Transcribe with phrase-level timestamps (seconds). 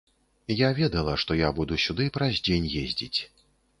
[0.61, 3.17] Я ведала, што я буду сюды праз дзень ездзіць.